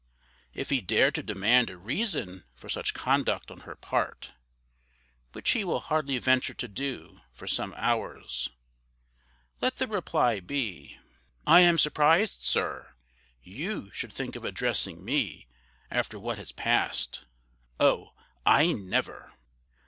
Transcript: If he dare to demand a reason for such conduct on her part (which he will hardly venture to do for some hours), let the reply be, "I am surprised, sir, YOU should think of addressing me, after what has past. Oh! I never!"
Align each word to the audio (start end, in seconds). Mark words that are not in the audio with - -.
If 0.51 0.71
he 0.71 0.81
dare 0.81 1.11
to 1.11 1.21
demand 1.21 1.69
a 1.69 1.77
reason 1.77 2.45
for 2.55 2.69
such 2.69 2.95
conduct 2.95 3.51
on 3.51 3.59
her 3.59 3.75
part 3.75 4.31
(which 5.33 5.51
he 5.51 5.63
will 5.63 5.79
hardly 5.79 6.17
venture 6.17 6.55
to 6.55 6.67
do 6.67 7.21
for 7.35 7.45
some 7.45 7.71
hours), 7.77 8.49
let 9.61 9.75
the 9.75 9.85
reply 9.85 10.39
be, 10.39 10.97
"I 11.45 11.59
am 11.59 11.77
surprised, 11.77 12.41
sir, 12.41 12.95
YOU 13.43 13.91
should 13.91 14.11
think 14.11 14.35
of 14.35 14.43
addressing 14.43 15.05
me, 15.05 15.47
after 15.91 16.17
what 16.17 16.39
has 16.39 16.51
past. 16.51 17.25
Oh! 17.79 18.15
I 18.43 18.71
never!" 18.71 19.33